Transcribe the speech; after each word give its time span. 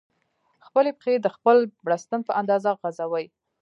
خپلې 0.65 0.91
پښې 0.99 1.15
د 1.21 1.27
خپل 1.35 1.57
بړستن 1.85 2.19
په 2.27 2.33
اندازه 2.41 2.69
غځوئ. 2.79 3.25